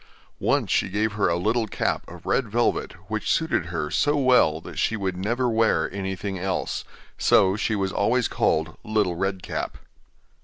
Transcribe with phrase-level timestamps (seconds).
[0.39, 4.59] Once she gave her a little cap of red velvet, which suited her so well
[4.59, 6.83] that she would never wear anything else;
[7.19, 9.77] so she was always called 'Little Red Cap.